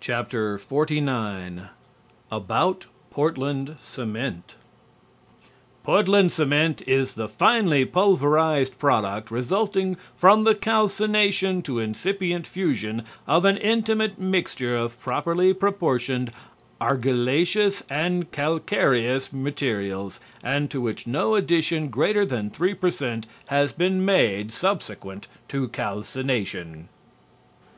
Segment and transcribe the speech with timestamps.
[0.00, 1.68] XLIX
[2.32, 4.54] ABOUT PORTLAND CEMENT
[5.82, 13.44] Portland cement is "the finely pulverized product resulting from the calcination to incipient fusion of
[13.44, 16.30] an intimate mixture of properly proportioned
[16.80, 23.70] argillaceous and calcareous materials and to which no addition greater than 3 per cent has
[23.70, 26.88] been made subsequent to calcination."